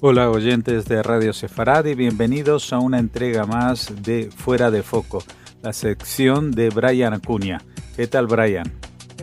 [0.00, 5.24] Hola oyentes de Radio Sefarad y bienvenidos a una entrega más de Fuera de Foco,
[5.60, 7.60] la sección de Brian Acuña.
[7.96, 8.72] ¿Qué tal Brian?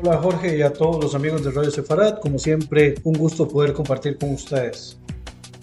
[0.04, 3.72] Hola Jorge y a todos los amigos de Radio Sefarad, como siempre un gusto poder
[3.72, 5.00] compartir con ustedes.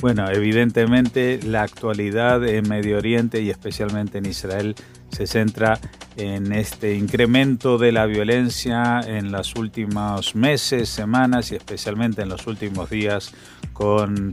[0.00, 4.74] Bueno, evidentemente la actualidad en Medio Oriente y especialmente en Israel
[5.12, 5.78] se centra
[6.16, 12.46] en este incremento de la violencia en los últimos meses, semanas y especialmente en los
[12.46, 13.32] últimos días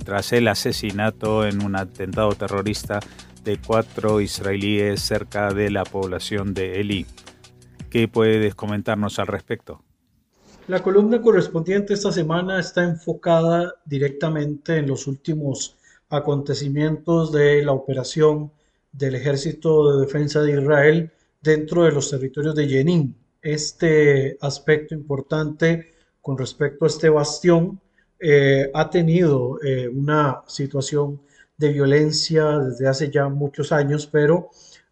[0.04, 3.00] tras el asesinato en un atentado terrorista
[3.44, 7.08] de cuatro israelíes cerca de la población de Eli.
[7.90, 9.82] ¿Qué puedes comentarnos al respecto?
[10.68, 15.78] La columna correspondiente esta semana está enfocada directamente en los últimos
[16.10, 18.52] acontecimientos de la operación
[18.92, 21.12] del Ejército de Defensa de Israel
[21.42, 23.16] dentro de los territorios de Jenin.
[23.42, 27.80] Este aspecto importante con respecto a este bastión
[28.20, 31.22] eh, ha tenido eh, una situación
[31.58, 34.50] de violencia desde hace ya muchos años, pero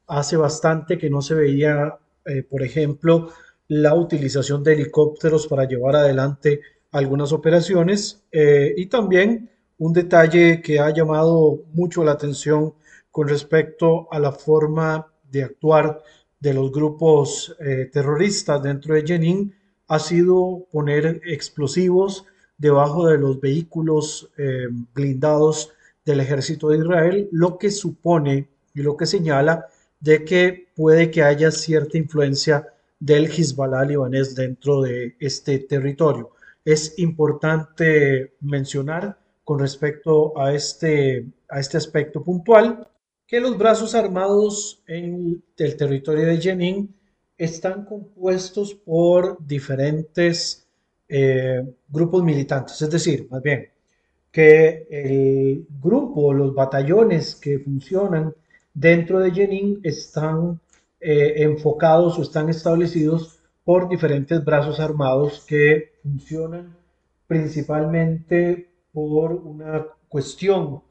[0.07, 3.31] hace bastante que no se veía, eh, por ejemplo,
[3.67, 10.89] la utilización de helicópteros para llevar adelante algunas operaciones y también un detalle que ha
[10.89, 12.73] llamado mucho la atención
[13.17, 16.03] con respecto a la forma de actuar
[16.39, 19.55] de los grupos eh, terroristas dentro de Jenin
[19.87, 22.25] ha sido poner explosivos
[22.59, 25.71] debajo de los vehículos eh, blindados
[26.05, 29.65] del ejército de Israel, lo que supone y lo que señala
[29.99, 32.67] de que puede que haya cierta influencia
[32.99, 36.33] del Hezbollah libanés dentro de este territorio.
[36.63, 42.87] Es importante mencionar con respecto a este, a este aspecto puntual
[43.27, 46.95] que los brazos armados en el territorio de Jenin
[47.37, 50.65] están compuestos por diferentes
[51.09, 53.69] eh, grupos militantes, es decir, más bien,
[54.31, 58.33] que el grupo, los batallones que funcionan
[58.73, 60.59] dentro de Jenin están
[60.99, 66.75] eh, enfocados o están establecidos por diferentes brazos armados que funcionan
[67.27, 70.81] principalmente por una cuestión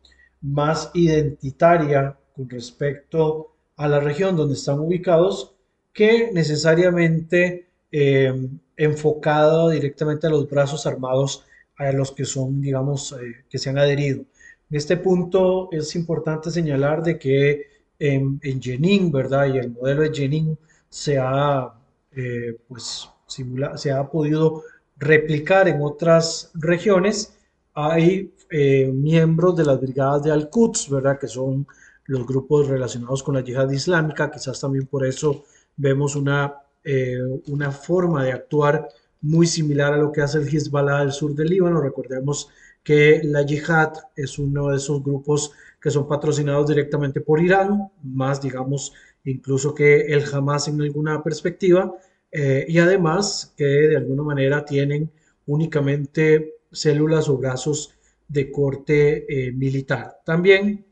[0.42, 5.54] más identitaria con respecto a la región donde están ubicados
[5.92, 11.44] que necesariamente eh, enfocado directamente a los brazos armados
[11.78, 14.24] a los que son, digamos, eh, que se han adherido.
[14.70, 17.66] En este punto es importante señalar de que
[17.98, 19.46] en, en Jenin, ¿verdad?
[19.54, 20.58] Y el modelo de Jenin
[20.88, 21.72] se ha,
[22.12, 24.62] eh, pues, se ha podido
[24.98, 27.34] replicar en otras regiones.
[27.74, 31.18] Hay eh, miembros de las brigadas de Al-Quds, ¿verdad?
[31.18, 31.66] Que son
[32.06, 34.30] los grupos relacionados con la yihad islámica.
[34.30, 35.44] Quizás también por eso
[35.76, 37.18] vemos una, eh,
[37.48, 38.88] una forma de actuar
[39.22, 41.80] muy similar a lo que hace el Hezbollah del sur del Líbano.
[41.80, 42.48] Recordemos
[42.82, 48.40] que la yihad es uno de esos grupos que son patrocinados directamente por Irán, más
[48.40, 48.92] digamos
[49.24, 51.92] incluso que el Hamas en alguna perspectiva,
[52.30, 55.10] eh, y además que de alguna manera tienen
[55.46, 57.94] únicamente células o brazos
[58.28, 60.20] de corte eh, militar.
[60.24, 60.84] También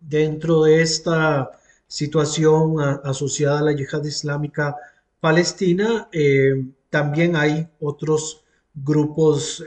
[0.00, 1.50] dentro de esta
[1.86, 4.76] situación asociada a la yihad islámica
[5.20, 8.42] palestina, eh, también hay otros
[8.74, 9.64] grupos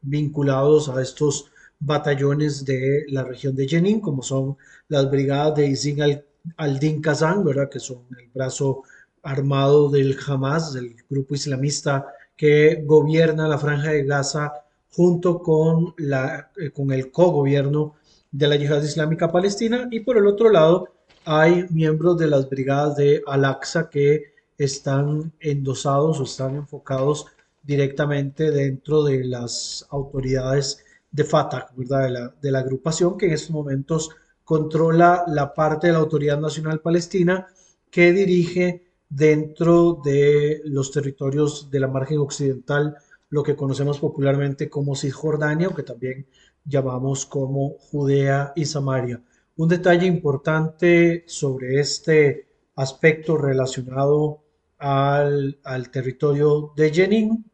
[0.00, 4.56] vinculados a estos batallones de la región de Jenin, como son
[4.88, 6.22] las brigadas de Izin
[6.56, 7.68] al-Din Kazan, ¿verdad?
[7.68, 8.82] que son el brazo
[9.22, 14.52] armado del Hamas, del grupo islamista que gobierna la franja de Gaza
[14.92, 17.96] junto con, la, eh, con el cogobierno
[18.30, 20.88] de la yihad islámica palestina y por el otro lado
[21.24, 27.26] hay miembros de las brigadas de Al-Aqsa que están endosados o están enfocados
[27.62, 32.04] directamente dentro de las autoridades de Fatah, ¿verdad?
[32.04, 34.10] De la, de la agrupación que en estos momentos
[34.44, 37.46] controla la parte de la Autoridad Nacional Palestina
[37.90, 42.96] que dirige dentro de los territorios de la margen occidental,
[43.30, 46.26] lo que conocemos popularmente como Cisjordania, o que también
[46.68, 49.22] llamamos como Judea y Samaria.
[49.56, 54.42] Un detalle importante sobre este aspecto relacionado
[54.78, 57.44] al, al territorio de Jenin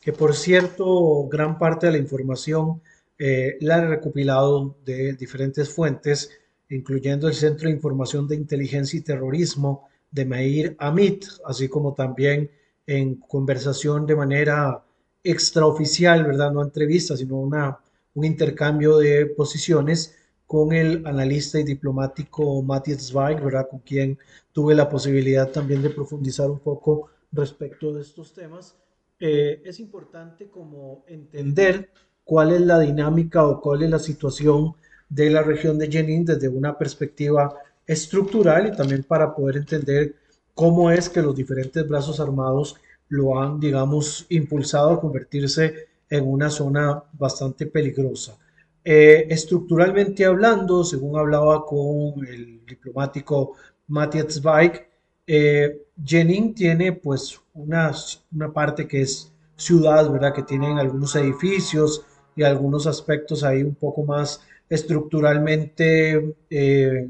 [0.00, 2.80] que por cierto, gran parte de la información
[3.18, 6.30] eh, la he recopilado de diferentes fuentes,
[6.70, 12.50] incluyendo el Centro de Información de Inteligencia y Terrorismo de Meir Amit, así como también
[12.86, 14.82] en conversación de manera
[15.22, 16.50] extraoficial, ¿verdad?
[16.50, 17.78] No entrevista, sino una,
[18.14, 20.16] un intercambio de posiciones
[20.46, 23.68] con el analista y diplomático Matthias Zweig, ¿verdad?
[23.70, 24.18] Con quien
[24.52, 28.76] tuve la posibilidad también de profundizar un poco respecto de estos temas.
[29.20, 31.90] Eh, es importante como entender
[32.24, 34.74] cuál es la dinámica o cuál es la situación
[35.08, 37.54] de la región de Jenin desde una perspectiva
[37.86, 40.16] estructural y también para poder entender
[40.54, 42.76] cómo es que los diferentes brazos armados
[43.08, 48.36] lo han, digamos, impulsado a convertirse en una zona bastante peligrosa.
[48.84, 53.54] Eh, estructuralmente hablando, según hablaba con el diplomático
[53.88, 54.88] Matthias Zweig,
[55.26, 57.92] eh, Jenin tiene pues una,
[58.32, 60.34] una parte que es ciudad, ¿verdad?
[60.34, 62.04] Que tienen algunos edificios
[62.34, 67.08] y algunos aspectos ahí un poco más estructuralmente, eh,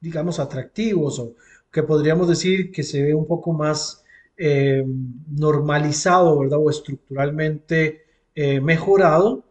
[0.00, 1.34] digamos, atractivos o
[1.70, 4.03] que podríamos decir que se ve un poco más
[4.36, 4.84] eh,
[5.28, 6.58] normalizado, ¿verdad?
[6.62, 8.02] O estructuralmente
[8.34, 9.44] eh, mejorado,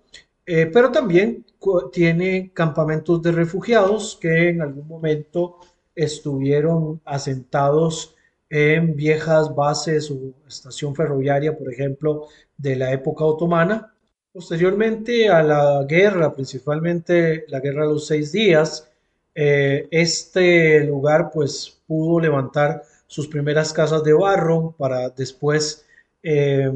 [0.45, 1.45] pero también
[1.93, 5.59] tiene campamentos de refugiados que en algún momento
[5.95, 8.15] estuvieron asentados
[8.49, 12.27] en viejas bases o estación ferroviaria, por ejemplo,
[12.57, 13.93] de la época otomana.
[14.31, 18.89] Posteriormente a la guerra, principalmente la guerra de los seis días,
[19.35, 22.83] eh, este lugar pues pudo levantar
[23.13, 25.85] sus primeras casas de barro para después
[26.23, 26.71] eh,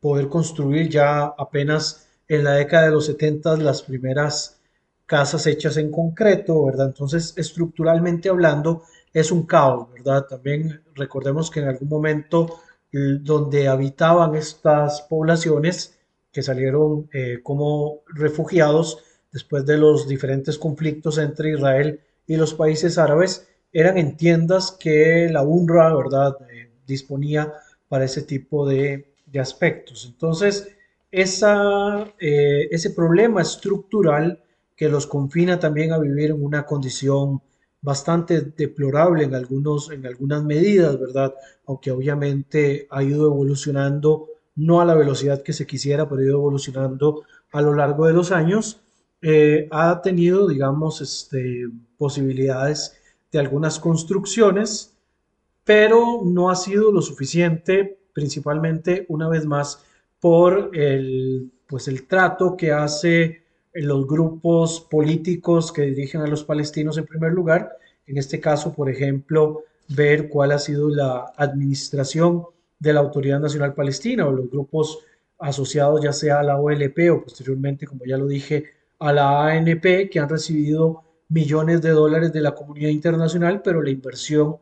[0.00, 4.58] poder construir ya apenas en la década de los 70 las primeras
[5.06, 6.88] casas hechas en concreto, ¿verdad?
[6.88, 8.82] Entonces, estructuralmente hablando,
[9.12, 10.26] es un caos, ¿verdad?
[10.28, 16.00] También recordemos que en algún momento donde habitaban estas poblaciones
[16.32, 22.98] que salieron eh, como refugiados después de los diferentes conflictos entre Israel y los países
[22.98, 27.52] árabes, eran en tiendas que la UNRWA, ¿verdad?, eh, disponía
[27.88, 29.06] para ese tipo de,
[29.38, 30.06] aspectos.
[30.10, 30.68] Entonces,
[31.12, 34.42] esa, eh, ese problema estructural
[34.74, 37.40] que los confina también a vivir en una condición
[37.80, 41.32] bastante deplorable en, algunos, en algunas medidas, ¿verdad?
[41.66, 46.38] Aunque obviamente ha ido evolucionando, no a la velocidad que se quisiera, pero ha ido
[46.38, 47.22] evolucionando
[47.52, 48.80] a lo largo de los años,
[49.22, 51.68] eh, ha tenido, digamos, este,
[51.98, 52.99] posibilidades
[53.32, 54.96] de algunas construcciones,
[55.64, 59.84] pero no ha sido lo suficiente, principalmente, una vez más,
[60.20, 63.42] por el, pues, el trato que hace
[63.72, 67.76] los grupos políticos que dirigen a los palestinos en primer lugar.
[68.06, 72.44] En este caso, por ejemplo, ver cuál ha sido la administración
[72.78, 74.98] de la Autoridad Nacional Palestina o los grupos
[75.38, 78.64] asociados ya sea a la OLP o posteriormente, como ya lo dije,
[78.98, 83.90] a la ANP, que han recibido millones de dólares de la comunidad internacional, pero la
[83.90, 84.58] inversión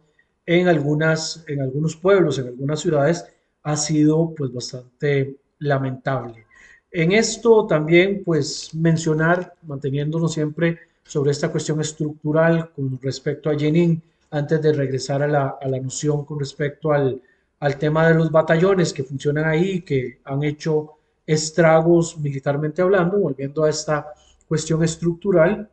[0.46, 3.26] en, algunas, en algunos pueblos, en algunas ciudades,
[3.62, 6.46] ha sido pues bastante lamentable.
[6.90, 14.02] En esto también, pues, mencionar, manteniéndonos siempre sobre esta cuestión estructural con respecto a Jenin,
[14.30, 17.20] antes de regresar a la, a la noción con respecto al,
[17.60, 20.92] al, tema de los batallones que funcionan ahí, que han hecho
[21.26, 24.06] estragos militarmente hablando, volviendo a esta
[24.46, 25.70] cuestión estructural.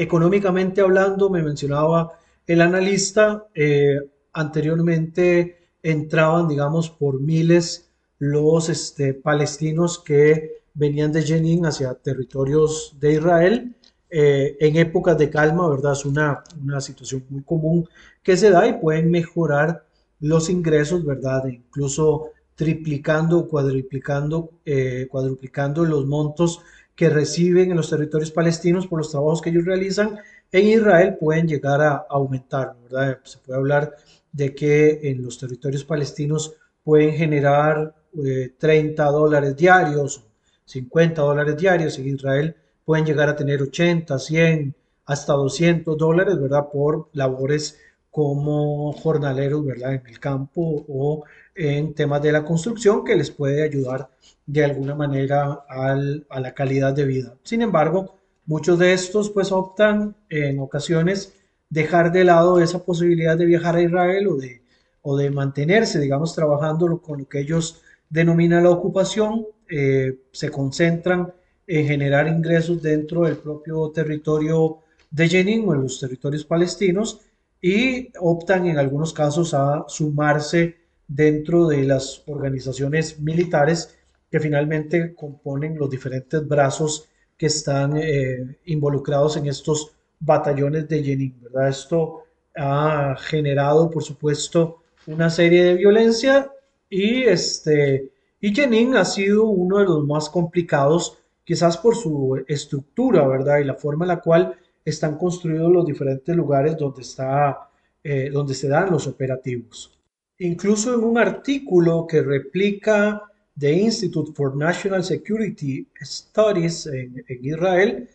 [0.00, 2.12] Económicamente hablando, me mencionaba
[2.46, 3.98] el analista, eh,
[4.32, 13.12] anteriormente entraban, digamos, por miles los este, palestinos que venían de Jenin hacia territorios de
[13.12, 13.76] Israel.
[14.08, 15.92] Eh, en épocas de calma, ¿verdad?
[15.92, 17.86] Es una, una situación muy común
[18.22, 19.84] que se da y pueden mejorar
[20.18, 21.44] los ingresos, ¿verdad?
[21.46, 26.60] Incluso triplicando, cuadruplicando, eh, cuadruplicando los montos
[27.00, 30.18] que reciben en los territorios palestinos por los trabajos que ellos realizan
[30.52, 33.20] en Israel pueden llegar a aumentar, ¿verdad?
[33.24, 33.96] Se puede hablar
[34.30, 36.52] de que en los territorios palestinos
[36.84, 40.22] pueden generar 30 eh, dólares diarios,
[40.66, 42.54] 50 dólares diarios, en Israel
[42.84, 44.74] pueden llegar a tener 80, 100,
[45.06, 46.68] hasta 200 dólares, ¿verdad?
[46.70, 47.78] Por labores
[48.10, 49.94] como jornaleros, ¿verdad?
[49.94, 51.24] En el campo o
[51.54, 54.10] en temas de la construcción que les puede ayudar
[54.46, 57.34] de alguna manera a la calidad de vida.
[57.44, 61.34] Sin embargo, muchos de estos pues optan en ocasiones
[61.68, 64.62] dejar de lado esa posibilidad de viajar a Israel o de,
[65.02, 71.32] o de mantenerse, digamos, trabajando con lo que ellos denomina la ocupación, eh, se concentran
[71.66, 74.78] en generar ingresos dentro del propio territorio
[75.12, 77.20] de Jenin o en los territorios palestinos
[77.60, 80.76] y optan en algunos casos a sumarse
[81.06, 83.96] dentro de las organizaciones militares
[84.30, 91.40] que finalmente componen los diferentes brazos que están eh, involucrados en estos batallones de Jenin,
[91.42, 91.68] ¿verdad?
[91.68, 92.24] Esto
[92.54, 96.52] ha generado, por supuesto, una serie de violencia
[96.88, 103.26] y, este, y Jenin ha sido uno de los más complicados, quizás por su estructura,
[103.26, 103.58] ¿verdad?
[103.58, 107.68] Y la forma en la cual están construidos los diferentes lugares donde, está,
[108.02, 109.98] eh, donde se dan los operativos.
[110.38, 113.22] Incluso en un artículo que replica
[113.58, 118.08] The Institute for National Security Studies en, Israel,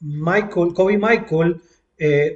[0.00, 1.60] Michael, Kobe Michael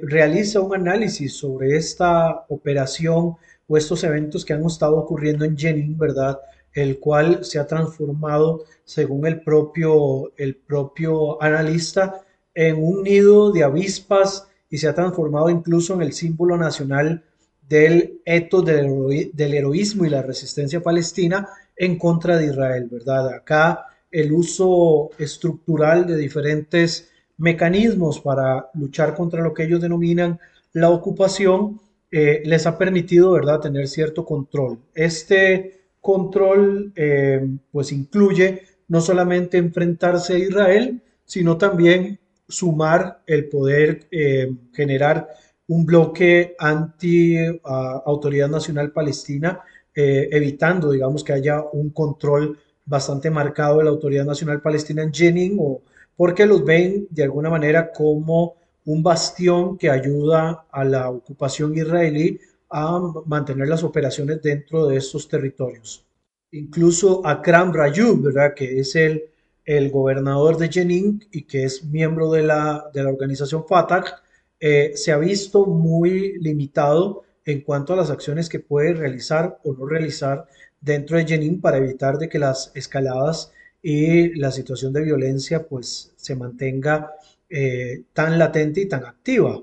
[0.01, 3.35] realiza un análisis sobre esta operación
[3.67, 6.39] o estos eventos que han estado ocurriendo en Jenin, ¿verdad?
[6.73, 12.24] El cual se ha transformado, según el propio, el propio analista,
[12.55, 17.23] en un nido de avispas y se ha transformado incluso en el símbolo nacional
[17.67, 23.33] del eto del, del heroísmo y la resistencia palestina en contra de Israel, ¿verdad?
[23.33, 30.39] Acá el uso estructural de diferentes mecanismos para luchar contra lo que ellos denominan
[30.71, 31.79] la ocupación
[32.11, 34.79] eh, les ha permitido, ¿verdad?, tener cierto control.
[34.93, 44.07] Este control, eh, pues, incluye no solamente enfrentarse a Israel, sino también sumar el poder
[44.11, 45.27] eh, generar
[45.67, 49.61] un bloque anti Autoridad Nacional Palestina,
[49.95, 55.57] evitando, digamos, que haya un control bastante marcado de la Autoridad Nacional Palestina en Jenin,
[55.59, 55.81] o
[56.15, 62.39] porque los ven de alguna manera como un bastión que ayuda a la ocupación israelí
[62.69, 66.05] a mantener las operaciones dentro de estos territorios.
[66.51, 68.53] Incluso Akram Rayub, ¿verdad?
[68.55, 69.23] que es el,
[69.65, 74.21] el gobernador de Jenin y que es miembro de la, de la organización Fatah,
[74.59, 79.73] eh, se ha visto muy limitado en cuanto a las acciones que puede realizar o
[79.73, 80.47] no realizar
[80.81, 86.13] dentro de Jenin para evitar de que las escaladas y la situación de violencia pues
[86.15, 87.11] se mantenga
[87.49, 89.61] eh, tan latente y tan activa.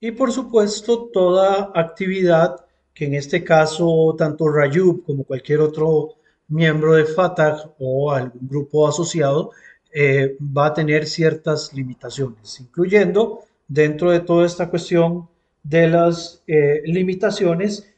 [0.00, 2.56] Y por supuesto, toda actividad
[2.92, 6.16] que en este caso tanto Rayub como cualquier otro
[6.52, 9.50] miembro de Fatah o algún grupo asociado
[9.92, 15.28] eh, va a tener ciertas limitaciones, incluyendo dentro de toda esta cuestión
[15.62, 17.88] de las eh, limitaciones,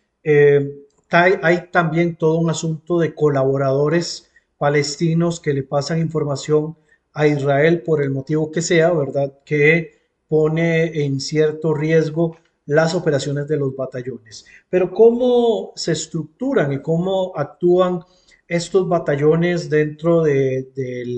[1.11, 6.77] hay, hay también todo un asunto de colaboradores palestinos que le pasan información
[7.13, 9.33] a Israel por el motivo que sea, ¿verdad?
[9.45, 9.95] Que
[10.29, 14.47] pone en cierto riesgo las operaciones de los batallones.
[14.69, 18.01] Pero ¿cómo se estructuran y cómo actúan
[18.49, 20.69] estos batallones dentro de,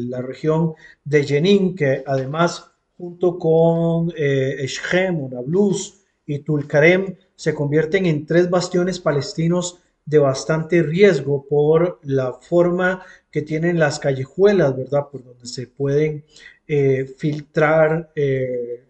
[0.08, 8.06] la región de Jenin, que además junto con eh, Eshchem, Nablus y Tulkarem se convierten
[8.06, 15.08] en tres bastiones palestinos de bastante riesgo por la forma que tienen las callejuelas, ¿verdad?
[15.10, 16.24] Por donde se pueden
[16.68, 18.84] eh, filtrar eh,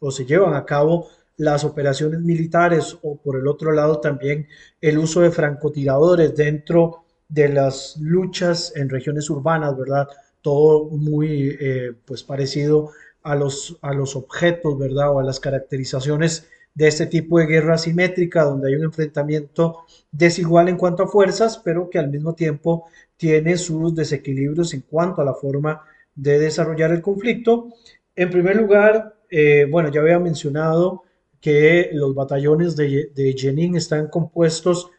[0.00, 4.48] o se llevan a cabo las operaciones militares o por el otro lado también
[4.80, 10.08] el uso de francotiradores dentro de las luchas en regiones urbanas, ¿verdad?
[10.42, 12.90] Todo muy eh, pues parecido
[13.22, 15.12] a los, a los objetos, ¿verdad?
[15.12, 19.80] O a las caracterizaciones de este tipo de guerra asimétrica, donde hay un enfrentamiento
[20.12, 25.20] desigual en cuanto a fuerzas, pero que al mismo tiempo tiene sus desequilibrios en cuanto
[25.20, 25.82] a la forma
[26.14, 27.68] de desarrollar el conflicto.
[28.14, 31.02] En primer lugar, eh, bueno, ya había mencionado
[31.40, 34.90] que los batallones de, de Jenin están compuestos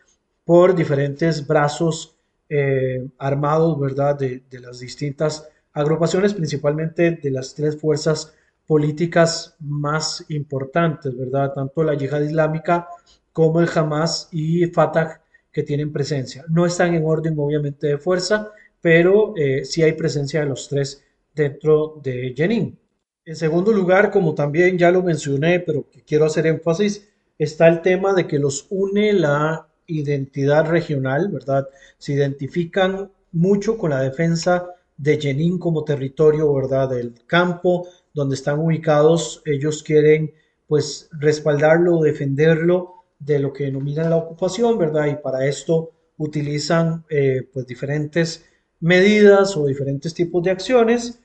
[0.43, 2.18] por diferentes brazos
[2.49, 8.33] eh, armados, ¿verdad?, de, las distintas agrupaciones, principalmente de las tres fuerzas
[8.65, 11.53] políticas más importantes, ¿verdad?
[11.53, 12.87] Tanto la yihad islámica
[13.31, 16.43] como el Hamas y Fatah que tienen presencia.
[16.49, 18.51] No están en orden obviamente de fuerza,
[18.81, 21.03] pero eh, sí hay presencia de los tres
[21.33, 22.77] dentro de Jenin.
[23.25, 28.13] En segundo lugar, como también ya lo mencioné, pero quiero hacer énfasis, está el tema
[28.13, 31.67] de que los une la identidad regional, ¿verdad?
[31.97, 34.67] Se identifican mucho con la defensa
[34.97, 36.89] de Jenin como territorio, ¿verdad?
[36.89, 40.33] Del campo, donde están ubicados, ellos quieren
[40.67, 45.07] pues respaldarlo, defenderlo de lo que denominan la ocupación, ¿verdad?
[45.07, 48.45] Y para esto utilizan eh, pues diferentes
[48.79, 51.19] medidas o diferentes tipos de acciones.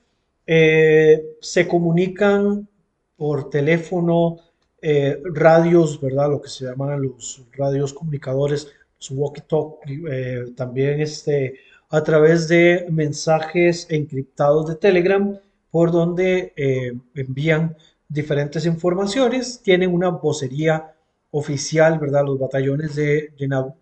[0.47, 2.69] Eh, se comunican
[3.17, 4.39] por teléfono,
[4.87, 6.29] eh, radios, ¿verdad?
[6.29, 11.55] Lo que se llaman los radios comunicadores, los walkie-talkie, también este,
[11.89, 15.39] a través de mensajes encriptados de Telegram
[15.71, 17.77] por donde eh, envían
[18.09, 20.93] diferentes informaciones, tienen una vocería
[21.31, 22.25] oficial, ¿verdad?
[22.25, 23.33] Los batallones de,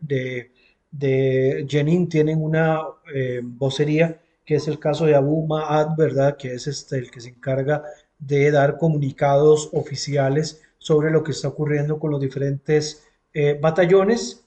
[0.00, 0.50] de,
[0.90, 2.80] de Jenin tienen una
[3.14, 6.36] eh, vocería, que es el caso de Abu Ma'ad, ¿verdad?
[6.36, 7.82] Que es este, el que se encarga
[8.18, 14.44] de dar comunicados oficiales sobre lo que está ocurriendo con los diferentes eh, batallones.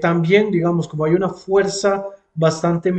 [0.00, 2.90] también, digamos, como hay una fuerza bastante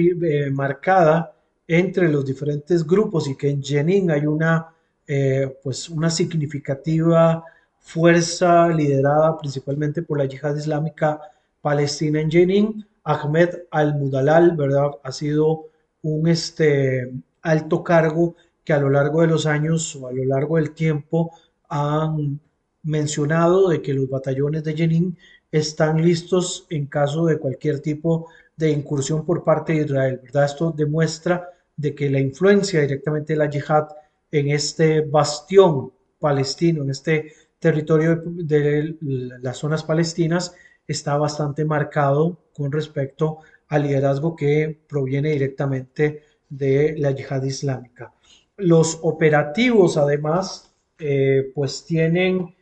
[0.51, 1.35] marcada
[1.67, 4.67] entre los diferentes grupos y que en Jenin hay una,
[5.07, 7.43] eh, pues una significativa
[7.79, 11.19] fuerza liderada principalmente por la yihad islámica
[11.61, 12.85] palestina en Jenin.
[13.03, 14.91] Ahmed al-Mudalal, ¿verdad?
[15.03, 15.65] Ha sido
[16.01, 17.11] un este,
[17.41, 21.31] alto cargo que a lo largo de los años o a lo largo del tiempo
[21.75, 22.39] han
[22.83, 25.17] mencionado de que los batallones de Jenin
[25.51, 30.45] están listos en caso de cualquier tipo de incursión por parte de Israel, ¿verdad?
[30.45, 33.87] Esto demuestra de que la influencia directamente de la yihad
[34.31, 38.95] en este bastión palestino, en este territorio de
[39.41, 40.55] las zonas palestinas,
[40.87, 48.13] está bastante marcado con respecto al liderazgo que proviene directamente de la yihad islámica.
[48.55, 52.55] Los operativos, además, eh, pues tienen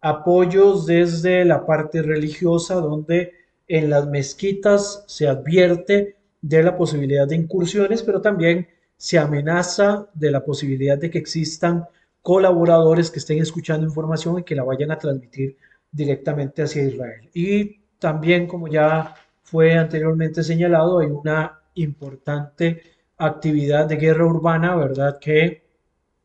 [0.00, 3.32] apoyos desde la parte religiosa, donde
[3.68, 10.30] en las mezquitas se advierte de la posibilidad de incursiones, pero también se amenaza de
[10.30, 11.86] la posibilidad de que existan
[12.20, 15.56] colaboradores que estén escuchando información y que la vayan a transmitir
[15.90, 17.28] directamente hacia Israel.
[17.34, 22.82] Y también, como ya fue anteriormente señalado, hay una importante
[23.16, 25.18] actividad de guerra urbana, ¿verdad?
[25.20, 25.62] Que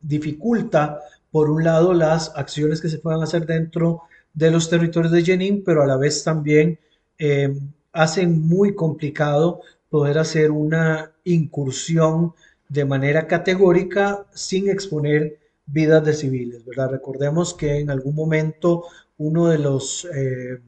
[0.00, 1.00] dificulta,
[1.30, 4.02] por un lado, las acciones que se puedan hacer dentro
[4.34, 6.78] de los territorios de Jenin, pero a la vez también
[7.18, 7.54] eh,
[7.92, 12.34] hacen muy complicado poder hacer una incursión
[12.68, 16.90] de manera categórica sin exponer vidas de civiles, ¿verdad?
[16.90, 18.84] Recordemos que en algún momento
[19.18, 20.60] uno de los eh,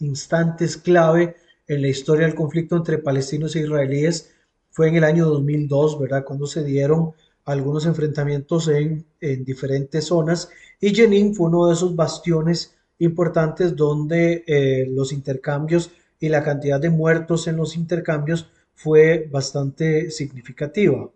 [0.00, 4.34] instantes clave en la historia del conflicto entre palestinos e israelíes
[4.70, 6.24] fue en el año 2002, ¿verdad?
[6.24, 7.12] Cuando se dieron
[7.44, 9.04] algunos enfrentamientos en,
[9.44, 16.28] diferentes zonas y Jenin fue uno de esos bastiones importantes donde eh, los intercambios y
[16.28, 21.10] la cantidad de muertos en los intercambios fue bastante significativa.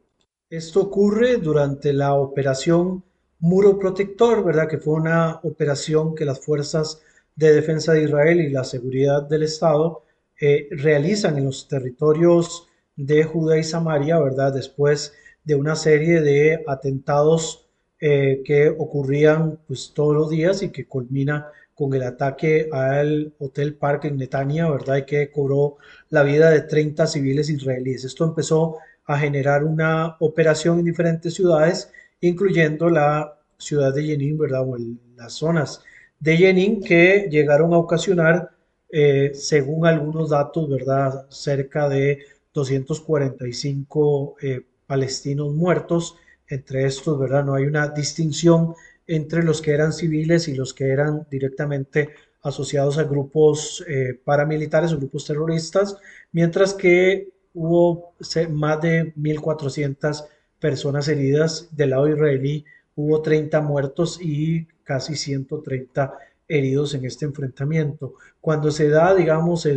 [0.50, 3.02] Esto ocurre durante la operación
[3.40, 4.68] Muro Protector, ¿verdad?
[4.68, 7.02] Que fue una operación que las fuerzas
[7.36, 10.02] de defensa de Israel y la seguridad del Estado
[10.40, 12.66] eh, realizan en los territorios
[12.96, 14.52] de Judá y Samaria, ¿verdad?
[14.52, 15.14] Después
[15.48, 17.66] de una serie de atentados
[18.00, 23.74] eh, que ocurrían pues todos los días y que culmina con el ataque al Hotel
[23.74, 24.98] Park en Netanya, ¿verdad?
[24.98, 25.78] Y que cobró
[26.10, 28.04] la vida de 30 civiles israelíes.
[28.04, 34.68] Esto empezó a generar una operación en diferentes ciudades, incluyendo la ciudad de Jenin, ¿verdad?
[34.68, 34.76] O
[35.16, 35.82] las zonas
[36.20, 38.50] de Jenin que llegaron a ocasionar,
[38.92, 41.26] eh, según algunos datos, ¿verdad?
[41.30, 42.18] Cerca de
[42.52, 46.16] 245 eh, palestinos muertos.
[46.48, 47.44] Entre estos, ¿verdad?
[47.44, 48.74] No hay una distinción
[49.06, 52.10] entre los que eran civiles y los que eran directamente
[52.42, 55.96] asociados a grupos eh, paramilitares o grupos terroristas,
[56.32, 58.14] mientras que hubo
[58.50, 60.24] más de 1.400
[60.58, 62.64] personas heridas del lado israelí,
[62.96, 66.14] hubo 30 muertos y casi 130
[66.48, 68.14] heridos en este enfrentamiento.
[68.40, 69.68] Cuando se da, digamos,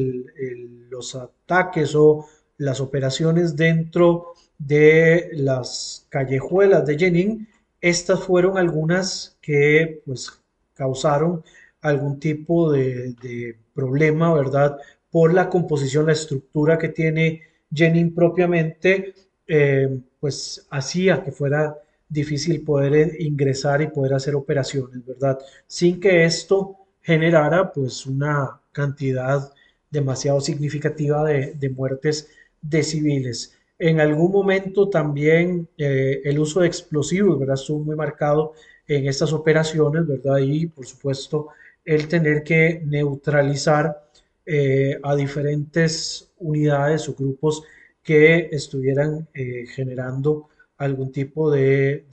[0.89, 4.33] los ataques o las operaciones dentro
[4.65, 7.47] de las callejuelas de Jenin,
[7.81, 10.41] estas fueron algunas que pues
[10.73, 11.43] causaron
[11.81, 14.77] algún tipo de, problema, ¿verdad?
[15.09, 17.41] Por la composición, la estructura que tiene
[17.73, 19.13] Jenin propiamente,
[19.47, 21.77] eh, pues hacía que fuera
[22.09, 25.39] difícil poder ingresar y poder hacer operaciones, ¿verdad?
[25.67, 29.51] Sin que esto generara pues una cantidad
[29.89, 32.29] demasiado significativa de, de muertes
[32.61, 33.57] de civiles.
[33.83, 37.55] En algún momento también eh, el uso de explosivos, ¿verdad?
[37.55, 38.53] Estuvo muy marcado
[38.87, 40.37] en estas operaciones, ¿verdad?
[40.37, 41.47] Y por supuesto
[41.83, 44.07] el tener que neutralizar
[44.45, 47.63] eh, a diferentes unidades o grupos
[48.03, 52.05] que estuvieran eh, generando algún tipo de,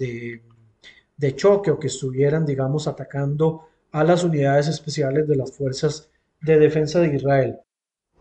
[1.19, 6.09] de, choque o que estuvieran, digamos, atacando a las unidades especiales de las fuerzas
[6.41, 7.59] de defensa de Israel.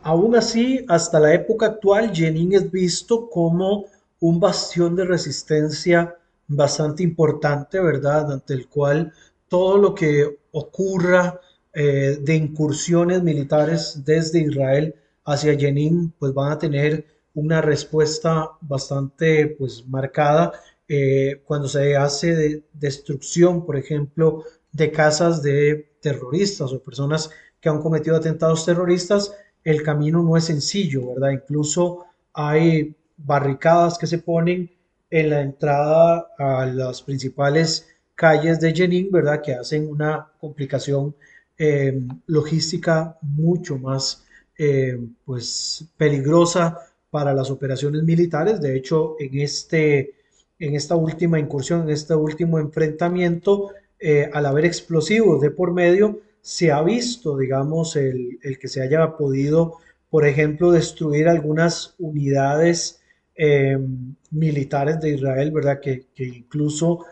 [0.01, 3.85] Aún así, hasta la época actual, Jenin es visto como
[4.19, 6.15] un bastión de resistencia
[6.47, 8.31] bastante importante, ¿verdad?
[8.31, 9.13] Ante el cual
[9.47, 11.39] todo lo que ocurra
[11.73, 19.47] eh, de incursiones militares desde Israel hacia Jenin, pues van a tener una respuesta bastante
[19.59, 20.53] pues marcada
[20.87, 27.29] eh, cuando se hace de destrucción, por ejemplo, de casas de terroristas o personas
[27.59, 29.33] que han cometido atentados terroristas,
[29.67, 31.31] el camino no es sencillo, ¿verdad?
[31.31, 34.71] Incluso hay barricadas que se ponen
[35.09, 39.41] en la entrada a las principales calles de Jenin, ¿verdad?
[39.41, 41.13] Que hacen una complicación
[41.57, 44.23] eh, logística mucho más
[44.57, 46.77] eh, pues peligrosa
[47.09, 48.61] para las operaciones militares.
[48.61, 50.13] De hecho, en, este,
[50.59, 56.21] en esta última incursión, en este último enfrentamiento, eh, al haber explosivos de por medio,
[56.41, 59.77] se ha visto, digamos, el, que se haya podido,
[60.09, 63.01] por ejemplo, destruir algunas unidades
[63.35, 65.79] em, militares de Israel, ¿verdad?
[65.79, 67.05] Que, que incluso,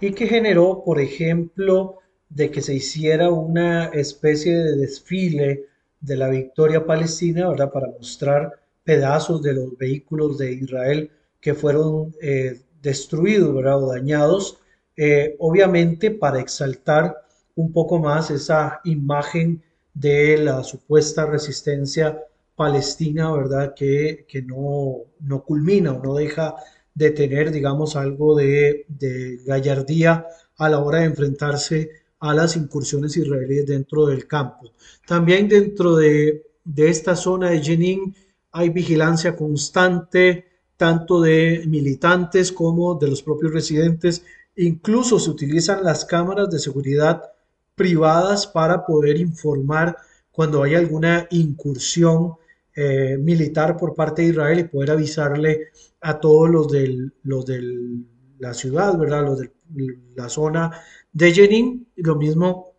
[0.00, 5.66] y que generó, por ejemplo, de que se hiciera una especie de desfile
[6.00, 7.70] de la victoria palestina, ¿verdad?
[7.72, 8.52] Para mostrar
[8.84, 11.10] pedazos de los vehículos de Israel
[11.40, 13.82] que fueron eh, destruidos, ¿verdad?
[13.82, 14.58] O dañados,
[14.96, 17.25] eh, obviamente para exaltar
[17.56, 22.22] un poco más esa imagen de la supuesta resistencia
[22.54, 23.74] palestina, ¿verdad?
[23.74, 26.54] Que, que no, no culmina o no deja
[26.94, 33.16] de tener, digamos, algo de, de gallardía a la hora de enfrentarse a las incursiones
[33.16, 34.72] israelíes dentro del campo.
[35.06, 36.42] También dentro de,
[36.76, 38.14] esta zona de Jenin
[38.52, 44.24] hay vigilancia constante, tanto de militantes como de los propios residentes.
[44.56, 47.22] Incluso se utilizan las cámaras de seguridad
[47.76, 49.96] privadas para poder informar
[50.32, 52.34] cuando hay alguna incursión
[52.74, 55.68] eh, militar por parte de Israel y poder avisarle
[56.00, 57.44] a todos los de los
[58.38, 59.22] la ciudad, ¿verdad?
[59.22, 59.50] Los de
[60.14, 60.72] la zona
[61.12, 62.74] de Jenin, lo mismo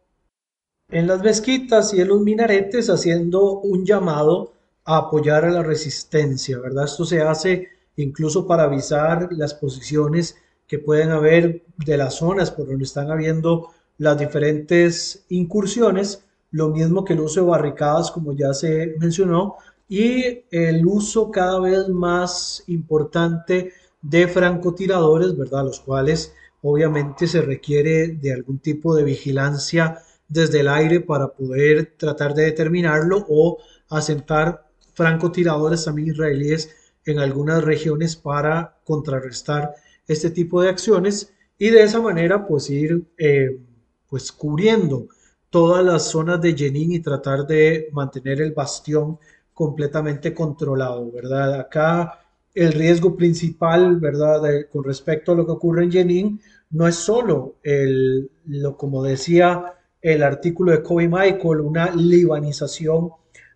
[0.89, 4.53] en las mezquitas y en los minaretes, haciendo un llamado
[4.85, 6.85] a apoyar a la resistencia, ¿verdad?
[6.85, 12.67] Esto se hace incluso para avisar las posiciones que pueden haber de las zonas por
[12.67, 18.53] donde están habiendo las diferentes incursiones, lo mismo que el uso de barricadas, como ya
[18.53, 19.55] se mencionó,
[19.89, 25.65] y el uso cada vez más importante de francotiradores, ¿verdad?
[25.65, 31.93] Los cuales obviamente se requiere de algún tipo de vigilancia desde el aire para poder
[31.97, 36.69] tratar de determinarlo o asentar francotiradores también israelíes
[37.05, 39.75] en algunas regiones para contrarrestar
[40.07, 43.57] este tipo de acciones y de esa manera pues ir eh,
[44.09, 45.07] pues cubriendo
[45.49, 49.17] todas las zonas de Jenin y tratar de mantener el bastión
[49.53, 51.59] completamente controlado, ¿verdad?
[51.59, 52.19] Acá
[52.53, 54.41] el riesgo principal, ¿verdad?
[54.71, 56.41] con respecto a lo que ocurre en Jenin,
[56.71, 63.11] no es solo el, lo, como decía el artículo de Kobe Michael, una libanización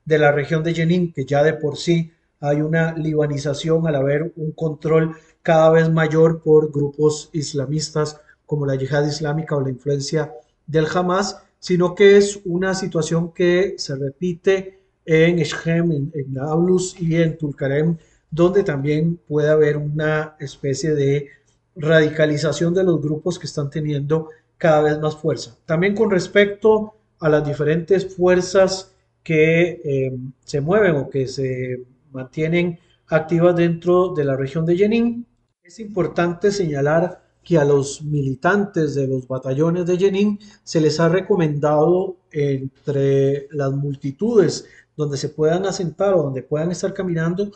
[0.05, 4.33] de la región de Jenin, que ya de por sí hay una libanización al haber
[4.35, 8.19] un control cada vez mayor por grupos islamistas
[8.51, 10.33] como la yihad islámica o la influencia
[10.67, 16.99] del Hamas, sino que es una situación que se repite en Shem, en, en Nablus
[16.99, 17.95] y en Tulkarem,
[18.29, 21.29] donde también puede haber una especie de
[21.77, 25.55] radicalización de los grupos que están teniendo cada vez más fuerza.
[25.65, 28.91] También con respecto a las diferentes fuerzas
[29.23, 30.11] que eh,
[30.43, 35.25] se mueven o que se mantienen activas dentro de la región de Jenin,
[35.63, 41.09] es importante señalar que a los militantes de los batallones de Jenin se les ha
[41.09, 47.51] recomendado entre las multitudes donde se puedan asentar o donde puedan estar caminando,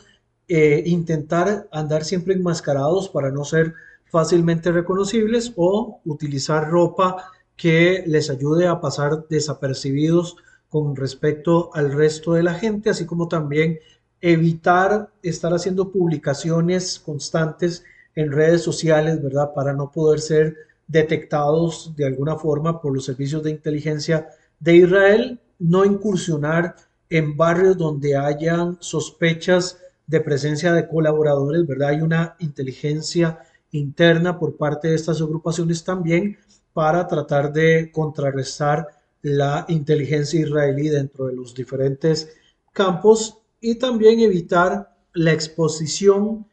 [0.48, 3.74] eh, intentar andar siempre enmascarados para no ser
[4.06, 10.36] fácilmente reconocibles o utilizar ropa que les ayude a pasar desapercibidos
[10.68, 13.78] con respecto al resto de la gente, así como también
[14.20, 17.84] evitar estar haciendo publicaciones constantes
[18.16, 19.52] en redes sociales, ¿verdad?
[19.54, 20.56] Para no poder ser
[20.88, 26.74] detectados de alguna forma por los servicios de inteligencia de Israel, no incursionar
[27.08, 31.90] en barrios donde hayan sospechas de presencia de colaboradores, ¿verdad?
[31.90, 33.38] Hay una inteligencia
[33.72, 36.38] interna por parte de estas agrupaciones también
[36.72, 38.86] para tratar de contrarrestar
[39.22, 42.30] la inteligencia israelí dentro de los diferentes
[42.72, 46.46] campos y también evitar la exposición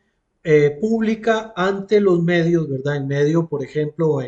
[0.43, 2.97] eh, pública ante los medios, ¿verdad?
[2.97, 4.19] En medio, por ejemplo,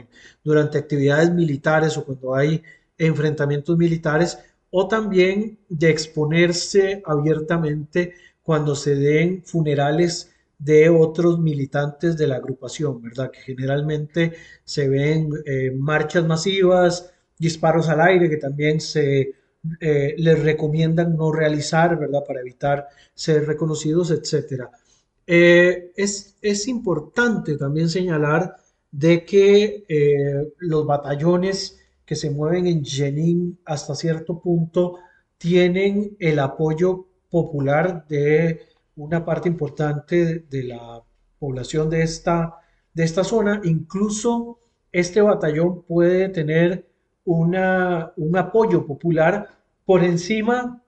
[0.43, 2.63] durante actividades militares o cuando hay
[2.97, 4.37] enfrentamientos militares,
[4.71, 13.01] o también de exponerse abiertamente cuando se den funerales de otros militantes de la agrupación,
[13.01, 13.31] ¿verdad?
[13.31, 19.33] Que generalmente se ven eh, marchas masivas, disparos al aire que también se
[19.79, 22.23] eh, les recomiendan no realizar, ¿verdad?
[22.25, 24.69] Para evitar ser reconocidos, etcétera.
[25.27, 28.55] Eh, es, es, importante también señalar
[28.91, 29.83] de que
[30.59, 34.99] los batallones que se mueven en Jenin hasta cierto punto
[35.37, 38.61] tienen el apoyo popular de
[38.95, 41.03] una parte importante de la
[41.39, 42.55] población de esta,
[42.93, 43.61] de esta zona.
[43.63, 44.59] Incluso
[44.91, 46.87] este batallón puede tener
[47.25, 49.49] una, un apoyo popular
[49.85, 50.81] por encima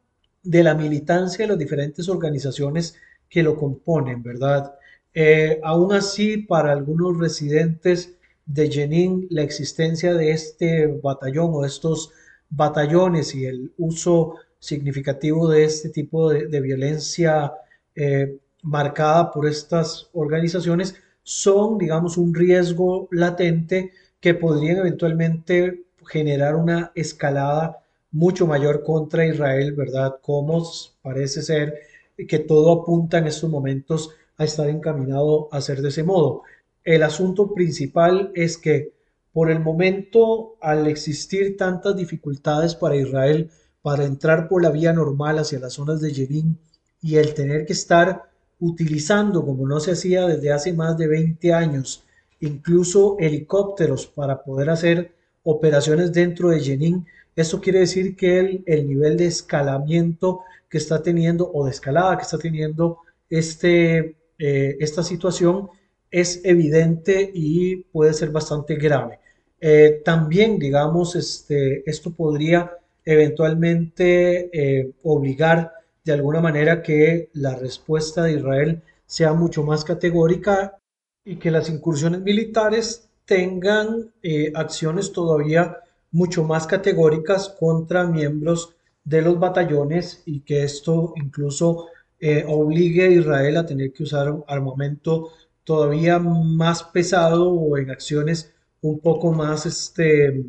[0.44, 2.96] de la militancia de las diferentes organizaciones
[3.30, 4.76] que lo componen, ¿verdad?
[5.14, 12.12] Eh, aún así, para algunos residentes de Jenin, la existencia de este batallón o estos
[12.50, 17.54] batallones y el uso significativo de este tipo de, violencia
[17.96, 26.92] eh, marcada por estas organizaciones son, digamos, un riesgo latente que podrían eventualmente generar una
[26.96, 27.80] escalada
[28.12, 30.16] mucho mayor contra Israel, ¿verdad?
[30.22, 30.64] Como
[31.02, 31.87] parece ser
[32.28, 36.44] que todo apunta en estos momentos a estar encaminado a ser de ese modo.
[36.84, 38.94] El asunto principal es que
[39.34, 43.52] por el momento, al existir tantas dificultades para Israel
[43.84, 46.58] para entrar por la vía normal hacia las zonas de Jenin
[47.02, 48.24] y el tener que estar
[48.60, 52.04] utilizando, como no se hacía desde hace más de 20 años,
[52.40, 55.12] incluso helicópteros para poder hacer
[55.44, 61.02] operaciones dentro de Jenin, esto quiere decir que el, el nivel de escalamiento que está
[61.02, 63.00] teniendo o de escalada que está teniendo
[63.30, 65.70] este, eh, esta situación
[66.12, 69.20] es evidente y puede ser bastante grave.
[69.60, 72.72] Eh, también, digamos, este, esto podría
[73.04, 80.78] eventualmente eh, obligar de alguna manera que la respuesta de Israel sea mucho más categórica
[81.24, 85.78] y que las incursiones militares tengan eh, acciones todavía
[86.12, 88.76] mucho más categóricas contra miembros
[89.08, 91.88] de los batallones y que esto incluso
[92.20, 95.30] eh, obligue a Israel a tener que usar armamento
[95.64, 100.44] todavía más pesado o en acciones un poco más, este,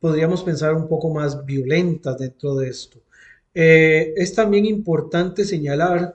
[0.00, 2.98] podríamos pensar un poco más violentas dentro de esto.
[3.54, 6.14] Eh, es también importante señalar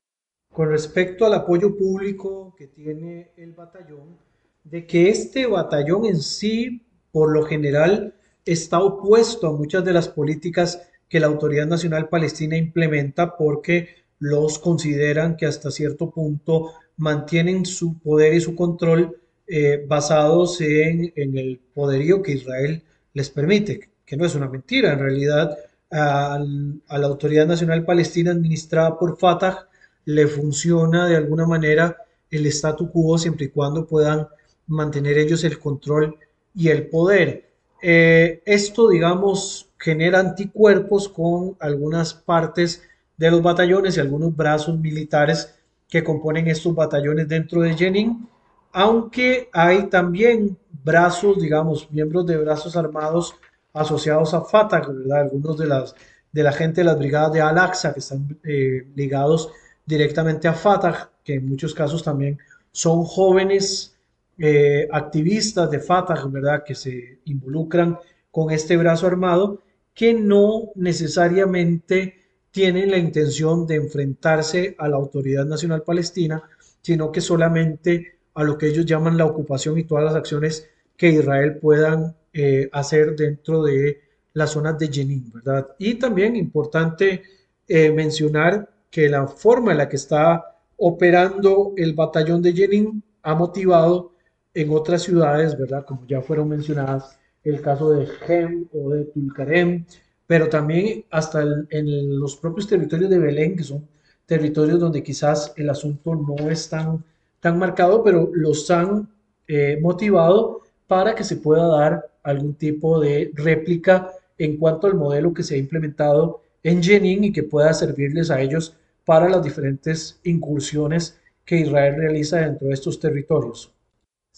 [0.51, 4.17] con respecto al apoyo público que tiene el batallón,
[4.63, 10.09] de que este batallón en sí, por lo general, está opuesto a muchas de las
[10.09, 17.65] políticas que la Autoridad Nacional Palestina implementa porque los consideran que hasta cierto punto mantienen
[17.65, 19.17] su poder y su control
[19.47, 22.81] eh, basados en, en, el poderío que Israel
[23.13, 25.57] les permite, que no es una mentira, en realidad
[25.91, 29.67] a, a la Autoridad Nacional Palestina administrada por Fatah
[30.05, 31.95] le funciona de alguna manera
[32.29, 34.27] el statu quo siempre y cuando puedan
[34.67, 36.17] mantener ellos el control
[36.55, 37.49] y el poder.
[37.81, 42.83] Eh, esto, digamos, genera anticuerpos con algunas partes
[43.17, 45.55] de los batallones y algunos brazos militares
[45.89, 48.27] que componen estos batallones dentro de Jenin,
[48.73, 53.35] aunque hay también brazos, digamos, miembros de brazos armados
[53.73, 55.21] asociados a Fatah, ¿verdad?
[55.21, 55.95] Algunos de, las,
[56.31, 59.49] de la gente de las brigadas de Al-Aqsa que están eh, ligados
[59.85, 62.37] directamente a Fatah, que en muchos casos también
[62.71, 63.95] son jóvenes
[64.37, 66.63] eh, activistas de Fatah, ¿verdad?
[66.63, 67.97] Que se involucran
[68.31, 69.61] con este brazo armado,
[69.97, 76.43] que no necesariamente tienen la intención de enfrentarse a la Autoridad Nacional Palestina,
[76.83, 81.09] sino que solamente a lo que ellos llaman la ocupación y todas las acciones que
[81.09, 84.01] Israel puedan eh, hacer dentro de
[84.33, 85.69] las zonas de Jenin, ¿verdad?
[85.79, 87.23] Y también importante
[87.67, 93.33] eh, mencionar que la forma en la que está operando el batallón de Jenin ha
[93.33, 94.11] motivado
[94.53, 95.85] en otras ciudades, ¿verdad?
[95.87, 99.85] Como ya fueron mencionadas, el caso de Gem o de Tulkarem,
[100.25, 103.87] pero también hasta en los propios territorios de Belén, que son
[104.25, 107.03] territorios donde quizás el asunto no es tan,
[107.39, 109.09] tan marcado, pero los han
[109.47, 115.33] eh, motivado para que se pueda dar algún tipo de réplica en cuanto al modelo
[115.33, 120.19] que se ha implementado en Jenin y que pueda servirles a ellos para las diferentes
[120.23, 123.71] incursiones que Israel realiza dentro de estos territorios.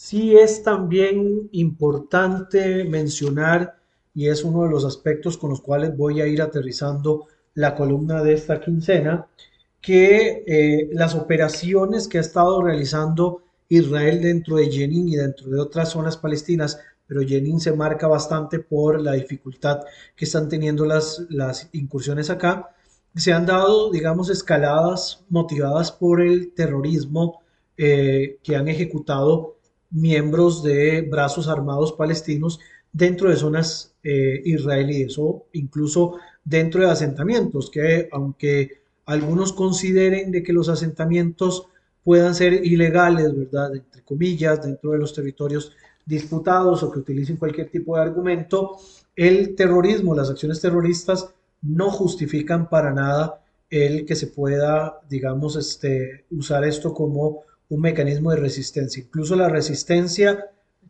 [0.02, 3.76] Sí es también importante mencionar,
[4.14, 8.24] y es uno de los aspectos con los cuales voy a ir aterrizando la columna
[8.24, 9.28] de esta quincena,
[9.82, 15.60] que eh, las operaciones que ha estado realizando Israel dentro de Jenin y dentro de
[15.60, 19.82] otras zonas palestinas, pero Jenin se marca bastante por la dificultad
[20.16, 22.70] que están teniendo las, las incursiones acá.
[23.16, 27.42] Se han dado, digamos, escaladas motivadas por el terrorismo
[27.78, 29.59] eh, que han ejecutado
[29.92, 32.60] miembros de brazos armados palestinos
[32.92, 40.44] dentro de zonas eh, israelíes o incluso dentro de asentamientos, que aunque algunos consideren de
[40.44, 41.68] que los asentamientos
[42.04, 43.76] puedan ser ilegales, ¿verdad?
[43.76, 45.74] Entre comillas, dentro de los territorios
[46.06, 48.78] disputados o que utilicen cualquier tipo de argumento,
[49.16, 56.26] el terrorismo, las acciones terroristas no justifican para nada el que se pueda, digamos, este,
[56.32, 59.04] usar esto como un mecanismo de resistencia.
[59.04, 60.48] Incluso la resistencia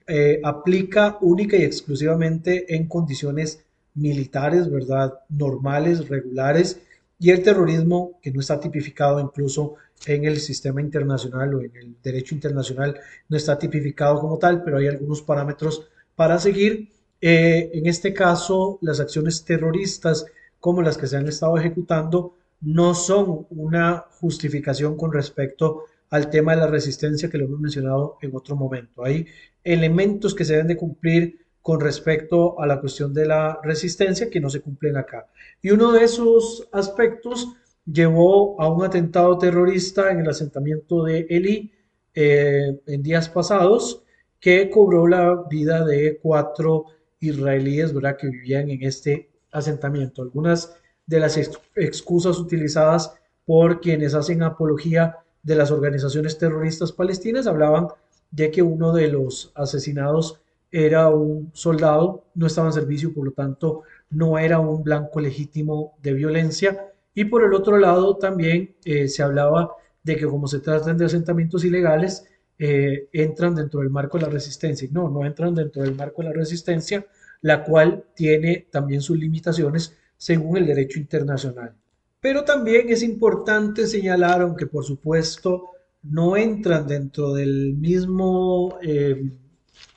[0.08, 3.64] eh, aplica única y exclusivamente en condiciones
[3.94, 5.14] militares, ¿verdad?
[5.30, 6.82] Normales, regulares,
[7.20, 11.96] y el terrorismo, que no está tipificado incluso en el sistema internacional o en el
[12.02, 16.90] derecho internacional, no está tipificado como tal, pero hay algunos parámetros para seguir.
[17.20, 20.26] Eh, en este caso, las acciones terroristas
[20.62, 26.54] como las que se han estado ejecutando no son una justificación con respecto al tema
[26.54, 29.04] de la resistencia que lo hemos mencionado en otro momento.
[29.04, 29.28] Hay
[29.64, 34.40] elementos que se deben de cumplir con respecto a la cuestión de la resistencia que
[34.40, 35.28] no se cumplen acá.
[35.62, 37.50] Y uno de esos aspectos
[37.86, 41.72] llevó a un atentado terrorista en el asentamiento de Eli
[42.14, 44.04] eh, en días pasados
[44.40, 46.86] que cobró la vida de cuatro
[47.20, 48.18] israelíes ¿verdad?
[48.18, 50.22] que vivían en este asentamiento.
[50.22, 51.38] Algunas de las
[51.76, 53.14] excusas utilizadas
[53.46, 57.88] por quienes hacen apología de las organizaciones terroristas palestinas hablaban
[58.32, 63.32] de que uno de los asesinados era un soldado, no estaba en servicio, por lo
[63.32, 66.92] tanto no era un blanco legítimo de violencia.
[67.14, 69.72] Y por el otro lado también eh, se hablaba
[70.04, 72.26] de que como se tratan de asentamientos ilegales,
[72.58, 74.88] eh, entran dentro del marco de la resistencia.
[74.92, 77.06] No, no entran dentro del marco de la resistencia,
[77.42, 81.74] la cual tiene también sus limitaciones según el derecho internacional.
[82.22, 85.72] Pero también es importante señalar, aunque por supuesto
[86.04, 89.32] no entran dentro del mismo eh,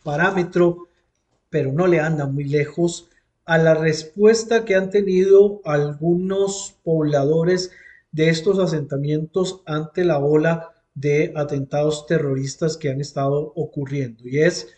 [0.02, 0.88] parámetro,
[1.50, 3.08] pero no le andan muy lejos,
[3.44, 7.72] a la respuesta que han tenido algunos pobladores
[8.12, 14.28] de estos asentamientos ante la ola de atentados terroristas que han estado ocurriendo.
[14.28, 14.68] Y es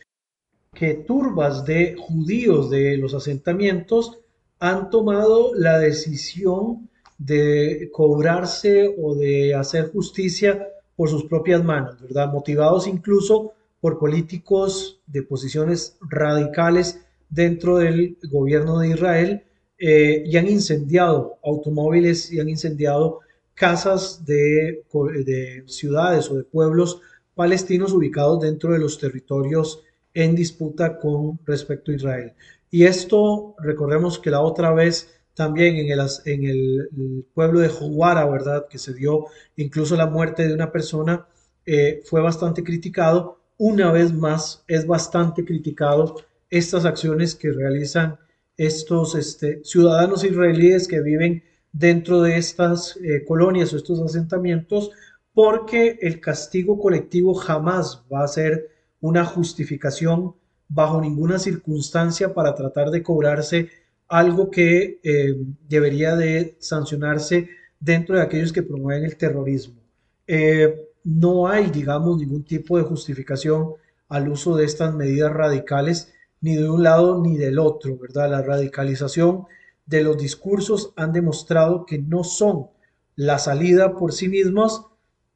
[0.73, 4.19] que turbas de judíos de los asentamientos
[4.59, 6.89] han tomado la decisión
[7.25, 12.33] de cobrarse o de hacer justicia por sus propias manos, ¿verdad?
[12.33, 19.43] Motivados incluso por políticos de posiciones radicales dentro del gobierno de Israel
[19.79, 23.21] eh, y han incendiado automóviles y han incendiado
[23.55, 24.85] casas de,
[25.25, 27.01] de ciudades o de pueblos
[27.35, 29.83] palestinos ubicados dentro de los territorios
[30.13, 32.33] en disputa con respecto a Israel.
[32.71, 38.25] Y esto, recordemos que la otra vez también en el, en el, pueblo de Jowara,
[38.27, 38.67] ¿verdad?
[38.69, 41.27] Que se dio incluso la muerte de una persona,
[41.67, 43.41] eh, fue bastante criticado.
[43.59, 46.17] Una vez más, es bastante criticado
[46.51, 48.19] estas acciones que realizan
[48.57, 51.43] estos este, ciudadanos israelíes que viven
[51.73, 54.91] dentro de estas eh, colonias o estos asentamientos,
[55.33, 58.71] porque el castigo colectivo jamás va a ser
[59.01, 60.37] una justificación
[60.69, 63.69] bajo ninguna circunstancia para tratar de cobrarse
[64.15, 65.35] algo que eh,
[65.69, 67.49] debería de sancionarse
[67.81, 69.81] dentro de aquellos que promueven el terrorismo.
[70.29, 73.75] Eh, no hay, digamos, ningún tipo de justificación
[74.09, 78.31] al uso de estas medidas radicales, ni de un lado ni del otro, ¿verdad?
[78.31, 79.47] La radicalización
[79.85, 82.69] de los discursos han demostrado que no son
[83.17, 84.87] la salida por sí mismos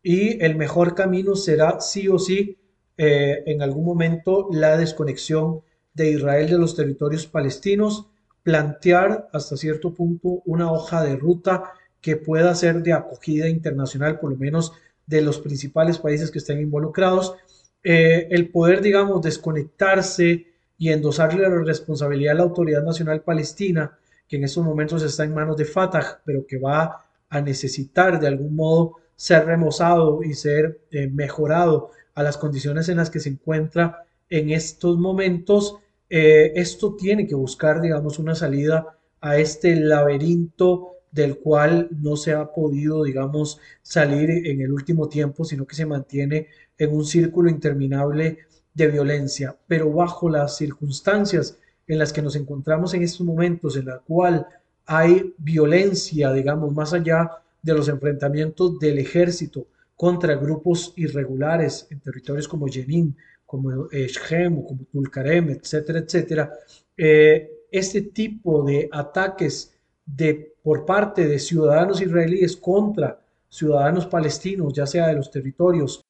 [0.04, 2.58] y el mejor camino será sí o sí
[2.96, 5.62] eh, en algún momento la desconexión
[5.94, 8.06] de Israel de los territorios palestinos
[8.42, 14.31] plantear hasta cierto punto una hoja de ruta que pueda ser de acogida internacional, por
[14.31, 14.72] lo menos
[15.07, 17.35] de los principales países que estén involucrados.
[17.83, 20.46] Eh, el poder, digamos, desconectarse
[20.77, 23.98] y endosarle la responsabilidad a la Autoridad Nacional Palestina,
[24.29, 28.29] que en estos momentos está en manos de Fatah, pero que va a necesitar de
[28.29, 33.31] algún modo ser remozado y ser eh, mejorado a las condiciones en las que se
[33.31, 35.79] encuentra en estos momentos,
[36.11, 42.33] eh, esto tiene que buscar, digamos, una salida a este laberinto del cual no se
[42.33, 47.51] ha podido, digamos, salir en el último tiempo, sino que se mantiene en un círculo
[47.51, 48.38] interminable
[48.75, 49.57] de violencia.
[49.66, 54.47] Pero bajo las circunstancias en las que nos encontramos en estos momentos, en la cual
[54.87, 57.31] hay violencia, digamos, más allá
[57.62, 59.66] de los enfrentamientos del ejército
[59.97, 63.16] contra grupos irregulares en territorios como Jenin,
[63.48, 66.52] como Shem o como Tulkarem, etcétera, etcétera,
[66.94, 74.87] eh, este tipo de ataques de, por parte de ciudadanos israelíes contra ciudadanos palestinos, ya
[74.87, 76.04] sea de los territorios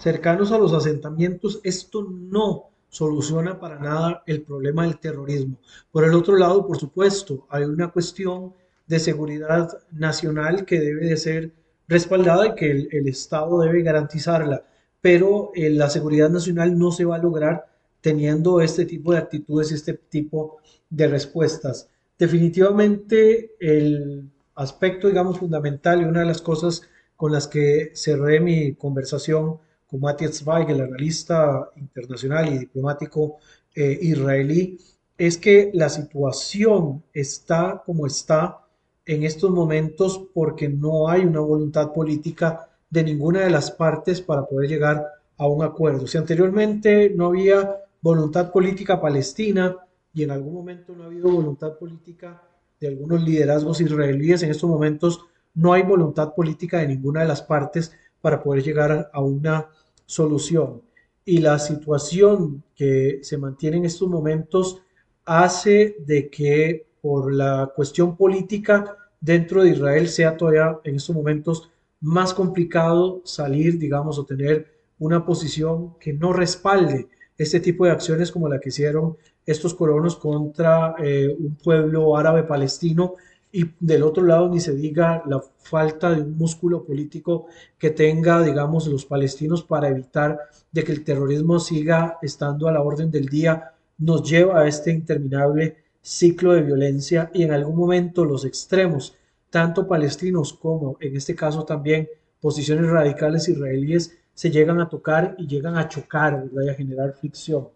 [0.00, 5.58] cercanos a los asentamientos, esto no soluciona para nada el problema del terrorismo.
[5.92, 8.54] Por el otro lado, por supuesto, hay una cuestión
[8.88, 11.52] de seguridad nacional que debe de ser
[11.86, 14.64] respaldada y que el Estado debe garantizarla
[15.02, 17.66] pero eh, la seguridad nacional no se va a lograr
[18.00, 21.88] teniendo este tipo de actitudes y este tipo de respuestas.
[22.18, 26.82] Definitivamente el aspecto, digamos, fundamental y una de las cosas
[27.16, 33.36] con las que cerré mi conversación con Matthias Zweig, el analista internacional y diplomático
[33.74, 34.78] eh, israelí,
[35.18, 38.60] es que la situación está como está
[39.04, 44.44] en estos momentos porque no hay una voluntad política de ninguna de las partes para
[44.44, 45.06] poder llegar
[45.38, 46.06] a un acuerdo.
[46.06, 49.74] Si anteriormente no había voluntad política palestina
[50.12, 52.42] y en algún momento no ha habido voluntad política
[52.78, 55.24] de algunos liderazgos israelíes, en estos momentos
[55.54, 59.68] no hay voluntad política de ninguna de las partes para poder llegar a una
[60.04, 60.82] solución.
[61.24, 64.82] Y la situación que se mantiene en estos momentos
[65.24, 71.71] hace de que por la cuestión política dentro de Israel sea todavía en estos momentos
[72.02, 78.30] más complicado salir, digamos, o tener una posición que no respalde este tipo de acciones
[78.30, 83.14] como la que hicieron estos colonos contra eh, un pueblo árabe palestino.
[83.54, 87.46] Y del otro lado ni se diga la falta de un músculo político
[87.78, 90.38] que tenga, digamos, los palestinos para evitar
[90.70, 94.90] de que el terrorismo siga estando a la orden del día, nos lleva a este
[94.90, 99.16] interminable ciclo de violencia y en algún momento los extremos,
[99.52, 102.08] tanto palestinos como en este caso también
[102.40, 107.68] posiciones radicales israelíes, se llegan a tocar y llegan a chocar y a generar fricción.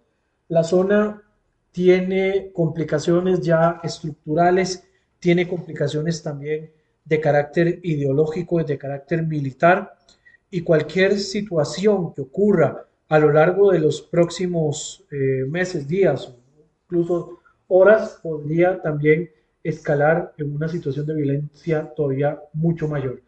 [0.48, 1.22] La zona
[1.72, 4.84] tiene complicaciones ya estructurales,
[5.20, 6.70] tiene complicaciones también
[7.04, 9.98] de carácter ideológico y de carácter militar
[10.50, 16.32] y cualquier situación que ocurra a lo largo de los próximos eh, meses, días,
[16.86, 19.30] incluso horas, podría también
[19.68, 23.22] escalar en una situación de violencia todavía mucho mayor.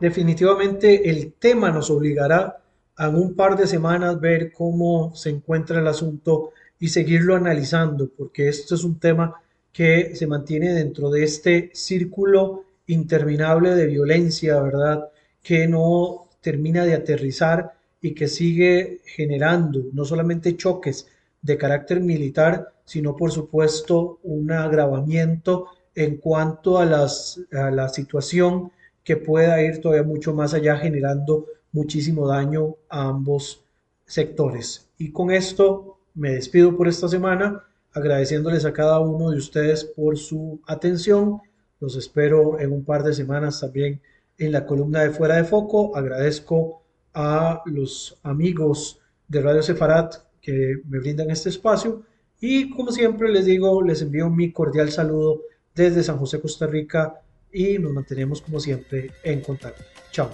[0.00, 2.58] Definitivamente el tema nos obligará
[2.96, 8.48] a un par de semanas ver cómo se encuentra el asunto y seguirlo analizando, porque
[8.48, 9.34] esto es un tema
[9.72, 15.08] que se mantiene dentro de este círculo interminable de violencia, ¿verdad?
[15.42, 21.06] Que no termina de aterrizar y que sigue generando no solamente choques
[21.42, 28.72] de carácter militar, sino por supuesto un agravamiento en cuanto a, las, a la situación
[29.04, 33.64] que pueda ir todavía mucho más allá generando muchísimo daño a ambos
[34.06, 34.88] sectores.
[34.98, 40.16] Y con esto me despido por esta semana, agradeciéndoles a cada uno de ustedes por
[40.16, 41.40] su atención.
[41.80, 44.00] Los espero en un par de semanas también
[44.38, 45.96] en la columna de Fuera de Foco.
[45.96, 46.82] Agradezco
[47.14, 52.02] a los amigos de Radio Sefarat que me brindan este espacio.
[52.40, 55.42] Y como siempre les digo, les envío mi cordial saludo
[55.74, 57.22] desde San José, Costa Rica
[57.52, 59.84] y nos mantenemos como siempre en contacto.
[60.10, 60.30] Chao.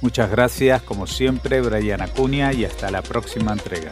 [0.00, 3.90] Muchas gracias como siempre Brian Acuña y hasta la próxima entrega.